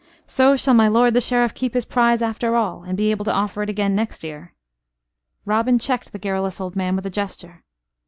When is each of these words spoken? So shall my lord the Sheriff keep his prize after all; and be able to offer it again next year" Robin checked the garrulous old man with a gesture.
So 0.25 0.55
shall 0.57 0.73
my 0.73 0.87
lord 0.87 1.13
the 1.13 1.21
Sheriff 1.21 1.53
keep 1.53 1.75
his 1.75 1.85
prize 1.85 2.23
after 2.23 2.55
all; 2.55 2.81
and 2.81 2.97
be 2.97 3.11
able 3.11 3.23
to 3.25 3.31
offer 3.31 3.61
it 3.61 3.69
again 3.69 3.93
next 3.95 4.23
year" 4.23 4.55
Robin 5.45 5.77
checked 5.77 6.11
the 6.11 6.17
garrulous 6.17 6.59
old 6.59 6.75
man 6.75 6.95
with 6.95 7.05
a 7.05 7.11
gesture. 7.11 7.63